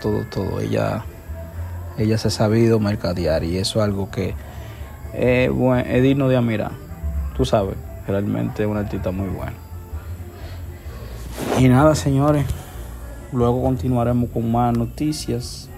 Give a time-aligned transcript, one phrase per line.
[0.00, 0.60] Todo, todo.
[0.60, 1.04] Ella,
[1.96, 4.34] ella se ha sabido mercadear y eso es algo que
[5.14, 6.72] es, buen- es digno de admirar.
[7.36, 9.54] Tú sabes, realmente es una artista muy buena.
[11.58, 12.44] Y nada, señores,
[13.32, 15.68] luego continuaremos con más noticias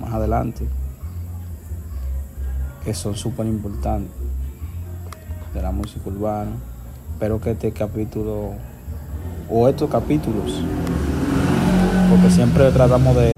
[0.00, 0.64] más adelante
[2.84, 4.12] que son súper importantes
[5.52, 6.52] de la música urbana.
[7.12, 8.52] Espero que este capítulo
[9.50, 10.62] o estos capítulos
[12.10, 13.37] porque siempre tratamos de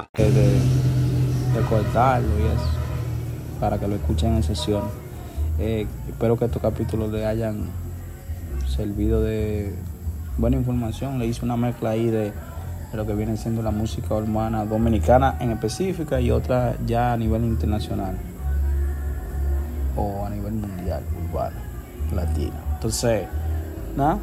[0.17, 0.59] De,
[1.69, 4.83] cortarlo y eso, para que lo escuchen en sesión.
[5.59, 7.69] Eh, espero que estos capítulos le hayan
[8.67, 9.75] servido de
[10.37, 11.19] buena información.
[11.19, 12.31] Le hice una mezcla ahí de,
[12.91, 17.17] de lo que viene siendo la música urbana dominicana en específica y otra ya a
[17.17, 18.17] nivel internacional
[19.95, 21.57] o a nivel mundial, urbano,
[22.15, 22.53] latino.
[22.73, 23.27] Entonces,
[23.95, 24.17] nada,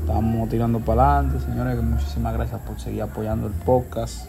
[0.00, 1.82] estamos tirando para adelante, señores.
[1.82, 4.28] Muchísimas gracias por seguir apoyando el podcast.